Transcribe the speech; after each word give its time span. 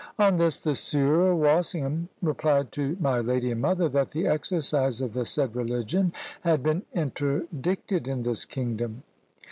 On 0.17 0.37
this, 0.37 0.59
the 0.59 0.73
Sieur 0.73 1.35
Walsingham 1.35 2.09
replied 2.23 2.71
to 2.71 2.97
my 2.99 3.19
lady 3.19 3.51
and 3.51 3.61
mother, 3.61 3.87
that 3.89 4.09
the 4.09 4.25
exercise 4.25 4.99
of 4.99 5.13
the 5.13 5.25
said 5.25 5.55
religion 5.55 6.11
had 6.41 6.63
been 6.63 6.81
interdicted 6.91 8.07
in 8.07 8.23
this 8.23 8.43
kingdom. 8.43 9.03